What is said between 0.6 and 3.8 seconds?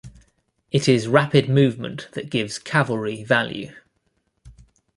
It is rapid movement that gives cavalry value.